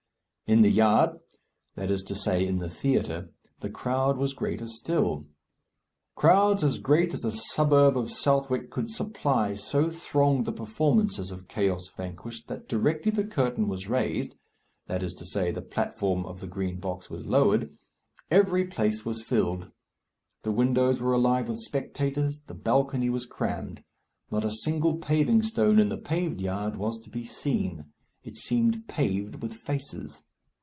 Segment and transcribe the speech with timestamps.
[0.51, 1.17] In the yard
[1.75, 3.29] that is to say, in the theatre
[3.61, 5.25] the crowd was greater still.
[6.17, 11.47] Crowds as great as the suburb of Southwark could supply so thronged the performances of
[11.47, 14.35] "Chaos Vanquished" that directly the curtain was raised
[14.87, 17.69] that is to say, the platform of the Green Box was lowered
[18.29, 19.71] every place was filled.
[20.43, 23.85] The windows were alive with spectators, the balcony was crammed.
[24.29, 27.85] Not a single paving stone in the paved yard was to be seen.
[28.25, 30.23] It seemed paved with faces.